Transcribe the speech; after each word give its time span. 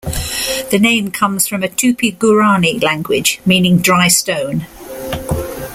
The 0.71 0.79
name 0.81 1.11
comes 1.11 1.47
from 1.47 1.61
a 1.61 1.67
Tupi-Guarani 1.67 2.79
language, 2.79 3.39
meaning 3.45 3.77
"dry 3.83 4.07
stone". 4.07 4.65